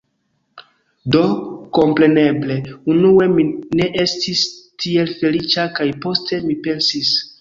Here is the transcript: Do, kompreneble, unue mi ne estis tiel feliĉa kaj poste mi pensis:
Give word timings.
Do, 1.15 1.19
kompreneble, 1.77 2.57
unue 2.95 3.27
mi 3.35 3.45
ne 3.81 3.91
estis 4.05 4.41
tiel 4.85 5.15
feliĉa 5.21 5.67
kaj 5.79 5.89
poste 6.07 6.41
mi 6.49 6.57
pensis: 6.67 7.15